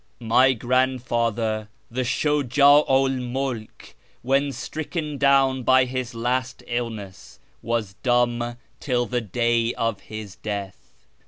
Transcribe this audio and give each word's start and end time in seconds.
"My 0.35 0.53
grandfather, 0.53 1.69
the 1.91 2.01
Shuj'au 2.01 2.85
'l 2.87 3.07
Mtdk, 3.19 3.93
when 4.23 4.51
stricken 4.51 5.19
down 5.19 5.61
by 5.61 5.85
his 5.85 6.15
last 6.15 6.63
illness, 6.65 7.37
was 7.61 7.93
dumb 8.01 8.57
till 8.79 9.05
the 9.05 9.21
day 9.21 9.75
of 9.75 9.99
his 9.99 10.37
death. 10.37 11.05